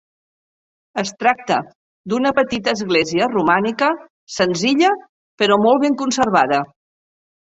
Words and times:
Es 1.01 1.09
tracta 1.23 1.57
d'una 2.13 2.31
petita 2.39 2.73
església 2.77 3.27
romànica, 3.33 3.89
senzilla 4.39 4.93
però 5.43 5.59
molt 5.67 5.83
ben 5.87 5.99
conservada. 6.03 6.63